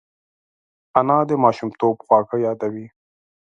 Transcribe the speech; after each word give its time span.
انا 0.99 1.17
د 1.29 1.31
ماشومتوب 1.43 1.95
خواږه 2.05 2.37
یادوي 2.45 2.85